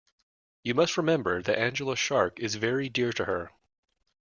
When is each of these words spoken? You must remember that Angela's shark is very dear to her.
You 0.63 0.73
must 0.73 0.97
remember 0.97 1.43
that 1.43 1.59
Angela's 1.59 1.99
shark 1.99 2.39
is 2.39 2.55
very 2.55 2.89
dear 2.89 3.13
to 3.13 3.25
her. 3.25 3.51